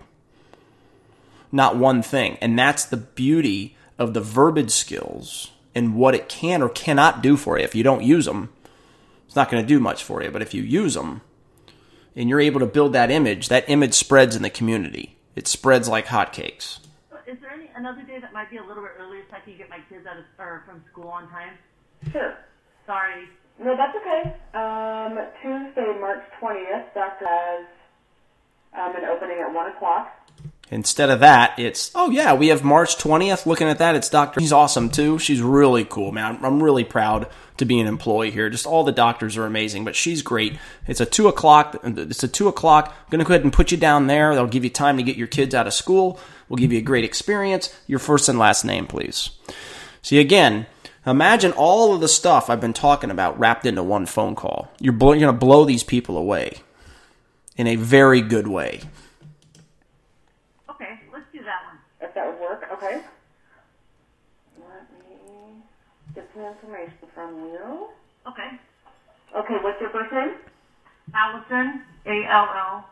[1.51, 2.37] Not one thing.
[2.43, 7.37] And that's the beauty of the verbiage skills and what it can or cannot do
[7.37, 7.65] for you.
[7.65, 8.49] If you don't use them,
[9.27, 10.31] it's not going to do much for you.
[10.31, 11.21] But if you use them
[12.17, 15.17] and you're able to build that image, that image spreads in the community.
[15.37, 16.81] It spreads like hotcakes.
[17.27, 19.57] Is there any another day that might be a little bit earlier so I can
[19.57, 21.53] get my kids out of or from school on time?
[22.11, 22.37] Sure.
[22.87, 23.29] Sorry.
[23.63, 24.35] No, that's okay.
[24.57, 27.67] Um, Tuesday, March 20th, Doctor has
[28.73, 30.20] um, an opening at 1 o'clock.
[30.73, 33.45] Instead of that, it's oh yeah, we have March twentieth.
[33.45, 34.41] Looking at that, it's Doctor.
[34.41, 35.19] He's awesome too.
[35.19, 36.39] She's really cool, man.
[36.43, 38.49] I'm, really proud to be an employee here.
[38.49, 40.59] Just all the doctors are amazing, but she's great.
[40.87, 41.81] It's a two o'clock.
[41.83, 42.89] It's a two o'clock.
[42.89, 44.33] I'm gonna go ahead and put you down there.
[44.35, 46.21] That'll give you time to get your kids out of school.
[46.49, 47.77] We'll give you a great experience.
[47.87, 49.31] Your first and last name, please.
[50.03, 50.67] See again.
[51.07, 54.71] Imagine all of the stuff I've been talking about wrapped into one phone call.
[54.81, 56.59] You're, you're going to blow these people away
[57.57, 58.83] in a very good way.
[60.69, 61.79] Okay, let's do that one.
[62.03, 63.01] If that would work, okay.
[64.59, 65.63] Let me
[66.15, 67.89] get some information from you.
[68.27, 68.51] Okay.
[69.37, 70.35] Okay, what's your first name?
[71.15, 72.85] Allison, A L L,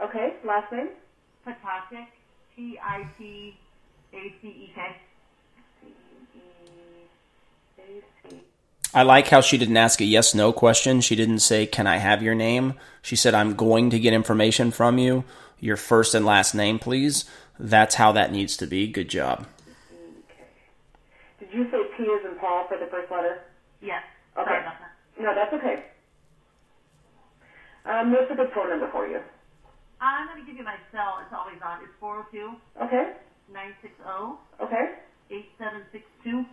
[0.00, 0.90] Okay, last name?
[1.46, 2.06] Pitacek,
[2.54, 3.56] P I T
[4.12, 4.96] A C E K.
[7.76, 8.40] C-E-A-C.
[8.94, 11.00] I like how she didn't ask a yes no question.
[11.00, 12.74] She didn't say, Can I have your name?
[13.02, 15.24] She said, I'm going to get information from you.
[15.58, 17.24] Your first and last name, please.
[17.58, 18.86] That's how that needs to be.
[18.86, 19.46] Good job.
[20.30, 20.44] Okay.
[21.40, 21.78] Did you say
[22.48, 23.40] P as in Paul for the first letter?
[23.80, 24.02] Yes.
[24.36, 24.50] Okay.
[24.50, 24.92] Sorry about that.
[25.20, 25.84] No, that's okay.
[27.86, 29.20] Um, what's a good phone number for you?
[30.00, 31.18] I'm going to give you my cell.
[31.24, 31.82] It's always on.
[31.82, 33.12] It's 402 Okay,
[33.52, 34.02] 960
[34.62, 34.94] okay.
[35.30, 36.46] 8762.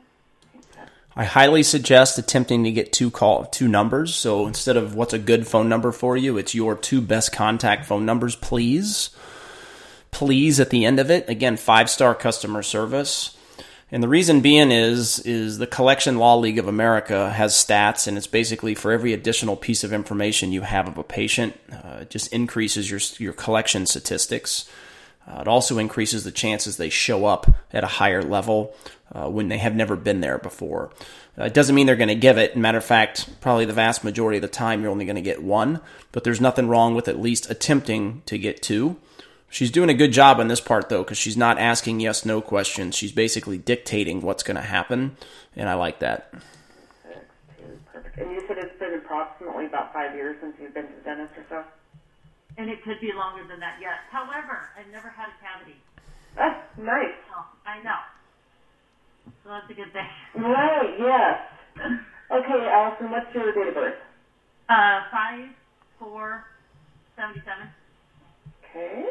[1.17, 4.15] I highly suggest attempting to get two call two numbers.
[4.15, 7.85] So instead of what's a good phone number for you, it's your two best contact
[7.85, 9.11] phone numbers, please.
[10.11, 11.29] Please at the end of it.
[11.29, 13.34] Again, five star customer service.
[13.91, 18.17] And the reason being is is the Collection Law League of America has stats, and
[18.17, 22.09] it's basically for every additional piece of information you have of a patient, uh, it
[22.09, 24.67] just increases your your collection statistics.
[25.27, 28.75] Uh, it also increases the chances they show up at a higher level
[29.11, 30.91] uh, when they have never been there before.
[31.37, 32.55] Uh, it doesn't mean they're going to give it.
[32.55, 35.41] Matter of fact, probably the vast majority of the time you're only going to get
[35.41, 38.97] one, but there's nothing wrong with at least attempting to get two.
[39.55, 42.41] She's doing a good job on this part though, because she's not asking yes no
[42.41, 42.93] questions.
[42.93, 45.15] She's basically dictating what's going to happen,
[45.55, 46.29] and I like that.
[47.93, 48.17] Perfect.
[48.17, 51.37] And you said it's been approximately about five years since you've been to the dentist
[51.37, 51.63] or so?
[52.57, 53.95] And it could be longer than that, yes.
[54.11, 55.79] However, I've never had a cavity.
[56.35, 57.15] That's nice.
[57.31, 58.03] So, I know.
[59.41, 60.09] So that's a good thing.
[60.35, 61.39] Right, yes.
[62.29, 63.95] Okay, Allison, what's your date of birth?
[64.67, 65.47] Uh, 5,
[65.99, 66.45] 4,
[67.15, 67.69] 77.
[68.65, 69.05] Okay.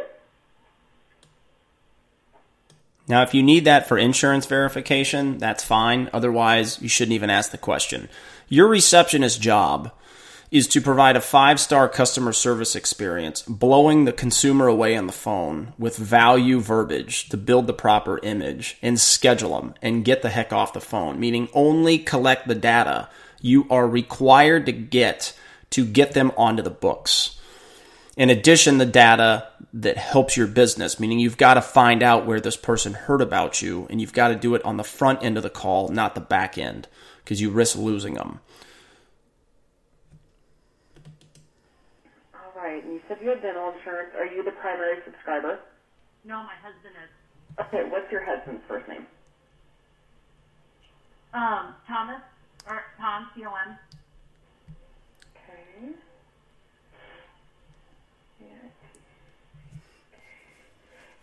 [3.06, 6.08] Now, if you need that for insurance verification, that's fine.
[6.12, 8.08] Otherwise, you shouldn't even ask the question.
[8.48, 9.92] Your receptionist job
[10.50, 15.12] is to provide a five star customer service experience, blowing the consumer away on the
[15.12, 20.30] phone with value verbiage to build the proper image and schedule them and get the
[20.30, 23.08] heck off the phone, meaning only collect the data
[23.40, 25.36] you are required to get
[25.70, 27.38] to get them onto the books.
[28.16, 32.38] In addition, the data that helps your business, meaning you've got to find out where
[32.38, 35.36] this person heard about you and you've got to do it on the front end
[35.36, 36.86] of the call, not the back end,
[37.24, 38.38] because you risk losing them.
[42.34, 44.10] All right, and you said you had dental insurance.
[44.16, 45.58] Are you the primary subscriber?
[46.24, 47.66] No, my husband is.
[47.66, 49.06] Okay, what's your husband's first name?
[51.32, 52.22] Um, Thomas,
[52.68, 53.76] or Tom, T-O-M.
[55.34, 55.94] Okay.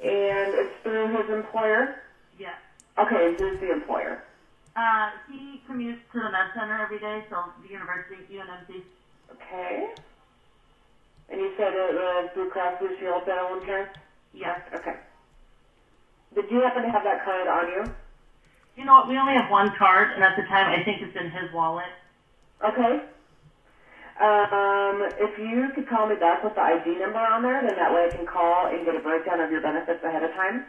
[0.03, 1.91] And it's through his employer?
[2.39, 2.55] Yes.
[2.99, 4.23] Okay, who's the employer?
[4.75, 8.83] Uh, he commutes to the med center every day, so the university, UNMC.
[9.31, 9.83] Okay.
[11.29, 13.89] And you said it was Blue Cross Blue Shield dental insurance?
[14.33, 14.57] Yes.
[14.73, 14.95] Okay.
[16.35, 17.91] Did you happen to have that card on you?
[18.75, 19.07] You know what?
[19.07, 21.91] We only have one card, and at the time, I think it's in his wallet.
[22.63, 22.93] Okay.
[24.21, 27.91] Um, if you could call me back with the ID number on there, then that
[27.93, 30.63] way I can call and get a breakdown of your benefits ahead of time.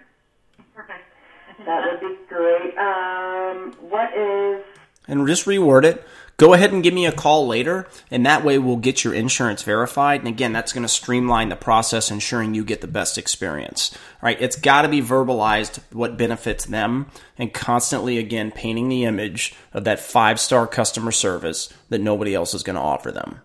[0.75, 1.05] Perfect.
[1.49, 2.77] I can do That would be great.
[2.79, 4.65] Um, what is
[5.09, 6.05] And just reword it.
[6.39, 9.63] Go ahead and give me a call later, and that way we'll get your insurance
[9.63, 10.21] verified.
[10.21, 13.93] And again, that's going to streamline the process, ensuring you get the best experience.
[13.95, 17.07] All right, it's got to be verbalized what benefits them,
[17.39, 22.55] and constantly again painting the image of that five star customer service that nobody else
[22.55, 23.41] is going to offer them.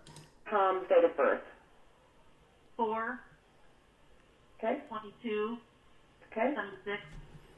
[0.49, 1.41] Tom's date of birth?
[2.77, 3.19] 4,
[4.59, 4.79] Okay.
[4.89, 5.57] 22,
[6.31, 6.53] Okay.
[6.55, 7.01] 76.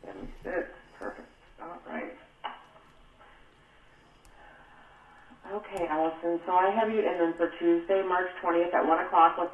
[0.05, 0.67] Seventy-six.
[0.97, 1.27] Perfect.
[1.61, 2.13] All right.
[5.51, 6.39] Okay, Allison.
[6.45, 9.49] So I have you in then for Tuesday, March 20th at 1 o'clock with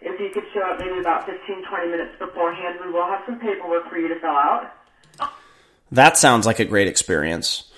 [0.00, 3.38] if you could show up maybe about 15, 20 minutes beforehand, we will have some
[3.40, 4.70] paperwork for you to fill out.
[5.90, 7.70] That sounds like a great experience.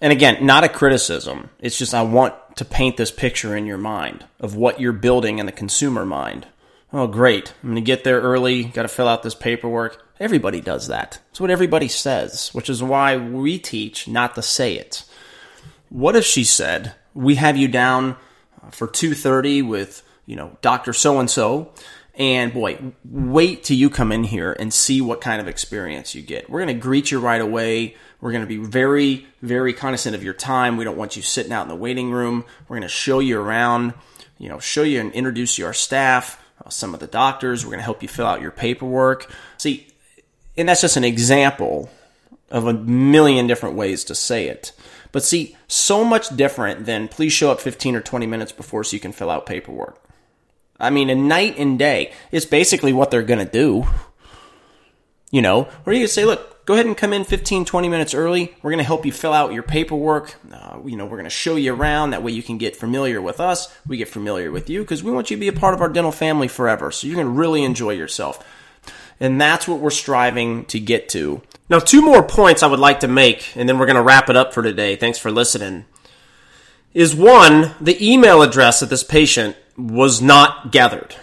[0.00, 1.50] And again, not a criticism.
[1.60, 5.38] It's just I want to paint this picture in your mind of what you're building
[5.38, 6.46] in the consumer mind.
[6.92, 7.52] Oh, great.
[7.62, 10.06] I'm going to get there early, got to fill out this paperwork.
[10.20, 11.20] Everybody does that.
[11.30, 15.04] It's what everybody says, which is why we teach not to say it.
[15.88, 18.16] What if she said, "We have you down
[18.70, 20.92] for 2:30 with, you know, Dr.
[20.92, 21.72] so and so,
[22.16, 26.22] and boy, wait till you come in here and see what kind of experience you
[26.22, 26.48] get.
[26.48, 27.96] We're going to greet you right away.
[28.20, 30.76] We're going to be very, very cognizant of your time.
[30.76, 32.44] We don't want you sitting out in the waiting room.
[32.68, 33.94] We're going to show you around,
[34.38, 37.64] you know, show you and introduce you our staff, uh, some of the doctors.
[37.64, 39.30] We're going to help you fill out your paperwork.
[39.58, 39.88] See,
[40.56, 41.90] and that's just an example
[42.48, 44.70] of a million different ways to say it.
[45.14, 48.96] But see, so much different than please show up 15 or 20 minutes before so
[48.96, 50.02] you can fill out paperwork.
[50.80, 52.12] I mean, a night and day.
[52.32, 53.86] It's basically what they're going to do.
[55.30, 58.56] You know, where you say, look, go ahead and come in 15, 20 minutes early.
[58.60, 60.34] We're going to help you fill out your paperwork.
[60.52, 62.10] Uh, you know, we're going to show you around.
[62.10, 63.72] That way you can get familiar with us.
[63.86, 65.88] We get familiar with you because we want you to be a part of our
[65.88, 66.90] dental family forever.
[66.90, 68.44] So you're going to really enjoy yourself.
[69.20, 71.42] And that's what we're striving to get to.
[71.70, 74.28] Now, two more points I would like to make, and then we're going to wrap
[74.28, 74.96] it up for today.
[74.96, 75.86] Thanks for listening.
[76.92, 81.16] Is one, the email address of this patient was not gathered.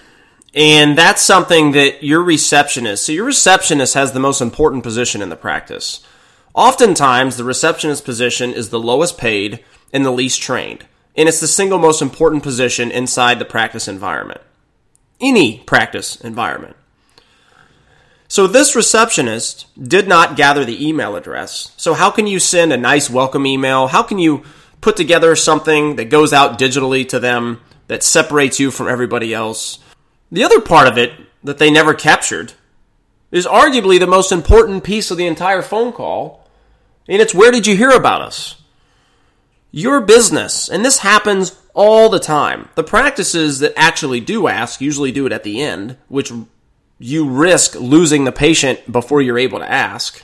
[0.54, 5.30] And that's something that your receptionist, so your receptionist has the most important position in
[5.30, 6.06] the practice.
[6.54, 9.64] Oftentimes, the receptionist position is the lowest paid
[9.94, 10.86] and the least trained,
[11.16, 14.42] and it's the single most important position inside the practice environment.
[15.22, 16.76] Any practice environment.
[18.32, 21.74] So this receptionist did not gather the email address.
[21.76, 23.88] So how can you send a nice welcome email?
[23.88, 24.46] How can you
[24.80, 29.80] put together something that goes out digitally to them that separates you from everybody else?
[30.32, 31.12] The other part of it
[31.44, 32.54] that they never captured
[33.32, 36.48] is arguably the most important piece of the entire phone call,
[37.10, 38.62] and it's where did you hear about us?
[39.72, 42.70] Your business, and this happens all the time.
[42.76, 46.32] The practices that actually do ask usually do it at the end, which
[47.02, 50.24] you risk losing the patient before you're able to ask.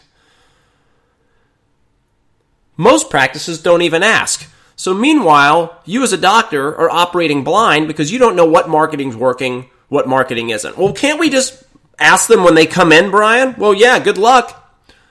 [2.78, 4.48] Most practices don't even ask.
[4.76, 9.16] So meanwhile, you as a doctor are operating blind because you don't know what marketing's
[9.16, 10.78] working, what marketing isn't.
[10.78, 11.64] Well, can't we just
[11.98, 13.56] ask them when they come in, Brian?
[13.58, 14.64] Well, yeah, good luck.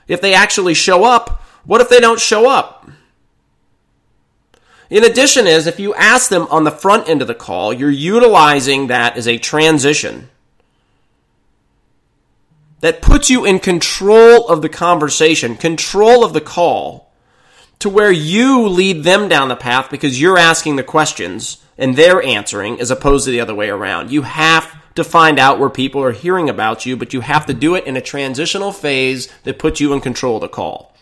[0.07, 2.89] If they actually show up, what if they don't show up?
[4.89, 7.89] In addition is if you ask them on the front end of the call, you're
[7.89, 10.29] utilizing that as a transition
[12.79, 17.11] that puts you in control of the conversation, control of the call,
[17.79, 22.23] to where you lead them down the path because you're asking the questions and they're
[22.23, 24.11] answering as opposed to the other way around.
[24.11, 27.53] You have to find out where people are hearing about you, but you have to
[27.53, 30.95] do it in a transitional phase that puts you in control of the call.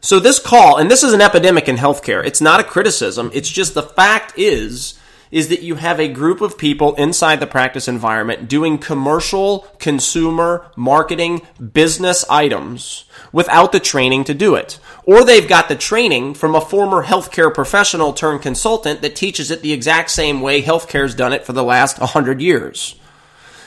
[0.00, 2.24] So this call, and this is an epidemic in healthcare.
[2.24, 3.30] It's not a criticism.
[3.32, 4.98] It's just the fact is
[5.30, 10.70] is that you have a group of people inside the practice environment doing commercial, consumer,
[10.76, 14.78] marketing, business items without the training to do it.
[15.04, 19.62] Or they've got the training from a former healthcare professional turned consultant that teaches it
[19.62, 22.98] the exact same way healthcare's done it for the last 100 years.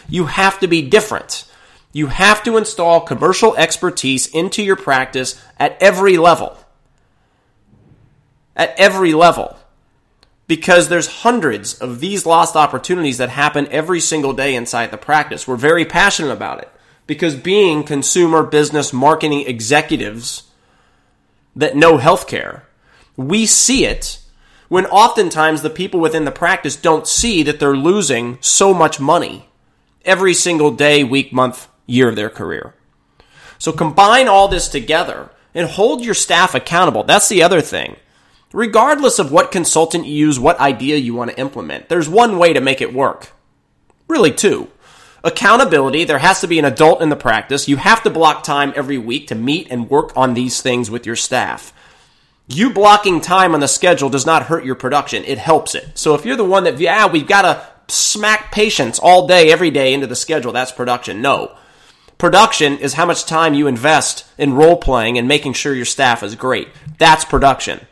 [0.09, 1.43] You have to be different.
[1.91, 6.57] You have to install commercial expertise into your practice at every level.
[8.55, 9.57] At every level
[10.47, 15.47] because there's hundreds of these lost opportunities that happen every single day inside the practice.
[15.47, 16.71] We're very passionate about it
[17.05, 20.43] because being consumer business marketing executives
[21.55, 22.61] that know healthcare,
[23.17, 24.19] we see it
[24.69, 29.49] when oftentimes the people within the practice don't see that they're losing so much money
[30.05, 32.73] every single day, week, month, year of their career.
[33.57, 37.03] So combine all this together and hold your staff accountable.
[37.03, 37.97] That's the other thing
[38.53, 42.53] regardless of what consultant you use, what idea you want to implement, there's one way
[42.53, 43.31] to make it work.
[44.07, 44.69] Really, two.
[45.23, 47.67] Accountability, there has to be an adult in the practice.
[47.67, 51.05] You have to block time every week to meet and work on these things with
[51.05, 51.73] your staff.
[52.47, 55.97] You blocking time on the schedule does not hurt your production, it helps it.
[55.97, 59.69] So if you're the one that, yeah, we've got to smack patients all day, every
[59.69, 61.21] day into the schedule, that's production.
[61.21, 61.57] No.
[62.17, 66.23] Production is how much time you invest in role playing and making sure your staff
[66.23, 66.69] is great.
[66.97, 67.85] That's production.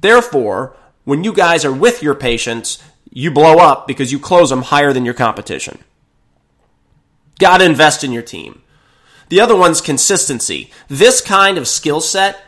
[0.00, 4.62] Therefore, when you guys are with your patients, you blow up because you close them
[4.62, 5.78] higher than your competition.
[7.38, 8.62] Got to invest in your team.
[9.28, 10.70] The other one's consistency.
[10.88, 12.38] This kind of skill set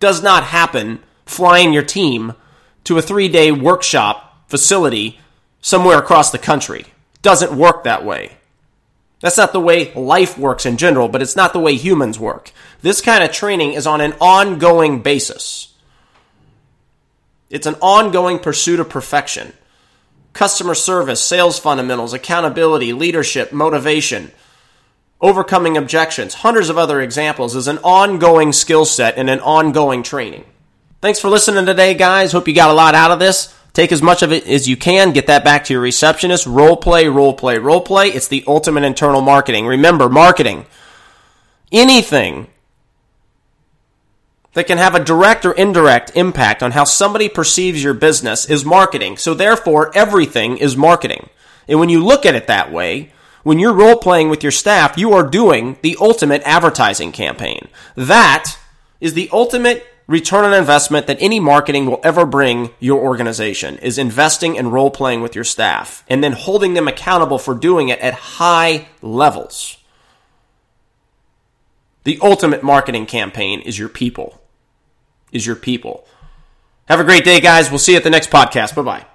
[0.00, 2.34] does not happen flying your team
[2.84, 5.20] to a three day workshop facility
[5.60, 6.86] somewhere across the country.
[7.22, 8.32] Doesn't work that way.
[9.20, 12.50] That's not the way life works in general, but it's not the way humans work.
[12.82, 15.71] This kind of training is on an ongoing basis.
[17.52, 19.52] It's an ongoing pursuit of perfection.
[20.32, 24.32] Customer service, sales fundamentals, accountability, leadership, motivation,
[25.20, 30.46] overcoming objections, hundreds of other examples is an ongoing skill set and an ongoing training.
[31.02, 32.32] Thanks for listening today, guys.
[32.32, 33.54] Hope you got a lot out of this.
[33.74, 35.12] Take as much of it as you can.
[35.12, 36.46] Get that back to your receptionist.
[36.46, 38.08] Role play, role play, role play.
[38.08, 39.66] It's the ultimate internal marketing.
[39.66, 40.64] Remember, marketing.
[41.70, 42.46] Anything
[44.54, 48.64] that can have a direct or indirect impact on how somebody perceives your business is
[48.64, 49.16] marketing.
[49.16, 51.30] So therefore, everything is marketing.
[51.68, 54.96] And when you look at it that way, when you're role playing with your staff,
[54.96, 57.68] you are doing the ultimate advertising campaign.
[57.96, 58.56] That
[59.00, 63.98] is the ultimate return on investment that any marketing will ever bring your organization is
[63.98, 67.98] investing and role playing with your staff and then holding them accountable for doing it
[68.00, 69.78] at high levels.
[72.04, 74.41] The ultimate marketing campaign is your people
[75.32, 76.06] is your people.
[76.86, 77.70] Have a great day, guys.
[77.70, 78.74] We'll see you at the next podcast.
[78.74, 79.06] Bye bye.